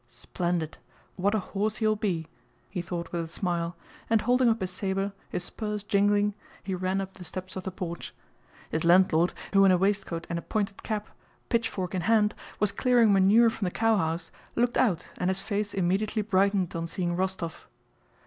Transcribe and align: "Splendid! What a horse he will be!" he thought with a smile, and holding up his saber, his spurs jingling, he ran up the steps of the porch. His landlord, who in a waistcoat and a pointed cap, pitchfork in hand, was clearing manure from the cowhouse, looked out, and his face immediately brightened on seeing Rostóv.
"Splendid! 0.07 0.79
What 1.15 1.35
a 1.35 1.39
horse 1.39 1.75
he 1.75 1.85
will 1.85 1.95
be!" 1.95 2.25
he 2.71 2.81
thought 2.81 3.11
with 3.11 3.23
a 3.23 3.27
smile, 3.27 3.75
and 4.09 4.19
holding 4.21 4.49
up 4.49 4.59
his 4.59 4.71
saber, 4.71 5.13
his 5.29 5.43
spurs 5.43 5.83
jingling, 5.83 6.33
he 6.63 6.73
ran 6.73 6.99
up 6.99 7.13
the 7.13 7.23
steps 7.23 7.55
of 7.55 7.65
the 7.65 7.69
porch. 7.71 8.11
His 8.71 8.83
landlord, 8.83 9.31
who 9.53 9.63
in 9.63 9.69
a 9.69 9.77
waistcoat 9.77 10.25
and 10.27 10.39
a 10.39 10.41
pointed 10.41 10.81
cap, 10.81 11.07
pitchfork 11.49 11.93
in 11.93 12.01
hand, 12.01 12.33
was 12.59 12.71
clearing 12.71 13.13
manure 13.13 13.51
from 13.51 13.65
the 13.65 13.69
cowhouse, 13.69 14.31
looked 14.55 14.75
out, 14.75 15.05
and 15.19 15.29
his 15.29 15.39
face 15.39 15.71
immediately 15.71 16.23
brightened 16.23 16.75
on 16.75 16.87
seeing 16.87 17.15
Rostóv. 17.15 17.65